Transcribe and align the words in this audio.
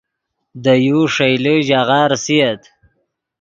دے 0.63 0.73
یو 0.85 0.99
ݰئیلے 1.13 1.55
ژاغہ 1.67 2.01
ریسییت 2.11 2.61